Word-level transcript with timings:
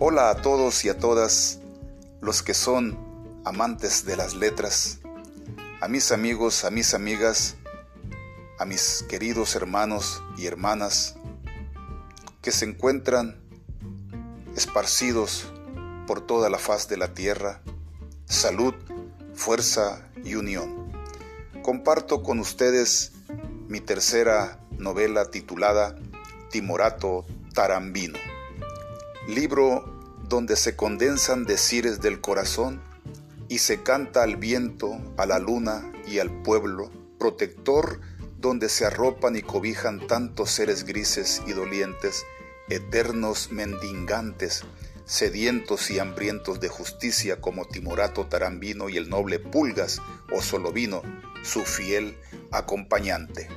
Hola 0.00 0.30
a 0.30 0.36
todos 0.36 0.84
y 0.84 0.88
a 0.90 0.96
todas 0.96 1.58
los 2.20 2.44
que 2.44 2.54
son 2.54 2.96
amantes 3.44 4.06
de 4.06 4.16
las 4.16 4.36
letras, 4.36 5.00
a 5.80 5.88
mis 5.88 6.12
amigos, 6.12 6.64
a 6.64 6.70
mis 6.70 6.94
amigas, 6.94 7.56
a 8.60 8.64
mis 8.64 9.04
queridos 9.08 9.56
hermanos 9.56 10.22
y 10.36 10.46
hermanas 10.46 11.16
que 12.42 12.52
se 12.52 12.64
encuentran 12.64 13.42
esparcidos 14.54 15.52
por 16.06 16.20
toda 16.20 16.48
la 16.48 16.58
faz 16.58 16.86
de 16.86 16.96
la 16.96 17.12
tierra, 17.12 17.60
salud, 18.24 18.74
fuerza 19.34 20.08
y 20.22 20.36
unión. 20.36 20.92
Comparto 21.60 22.22
con 22.22 22.38
ustedes 22.38 23.14
mi 23.66 23.80
tercera 23.80 24.60
novela 24.78 25.32
titulada 25.32 25.96
Timorato 26.52 27.26
Tarambino 27.52 28.16
libro 29.28 29.84
donde 30.26 30.56
se 30.56 30.74
condensan 30.74 31.44
decires 31.44 32.00
del 32.00 32.22
corazón 32.22 32.80
y 33.48 33.58
se 33.58 33.82
canta 33.82 34.22
al 34.22 34.36
viento, 34.36 34.98
a 35.18 35.26
la 35.26 35.38
luna 35.38 35.92
y 36.06 36.18
al 36.18 36.42
pueblo, 36.42 36.90
protector 37.18 38.00
donde 38.38 38.70
se 38.70 38.86
arropan 38.86 39.36
y 39.36 39.42
cobijan 39.42 40.06
tantos 40.06 40.50
seres 40.50 40.84
grises 40.84 41.42
y 41.46 41.52
dolientes, 41.52 42.24
eternos 42.70 43.52
mendigantes, 43.52 44.64
sedientos 45.04 45.90
y 45.90 45.98
hambrientos 45.98 46.58
de 46.58 46.68
justicia 46.68 47.38
como 47.38 47.66
Timorato 47.66 48.24
Tarambino 48.26 48.88
y 48.88 48.96
el 48.96 49.10
noble 49.10 49.40
Pulgas 49.40 50.00
o 50.34 50.40
Solovino, 50.40 51.02
su 51.42 51.60
fiel 51.66 52.16
acompañante. 52.50 53.48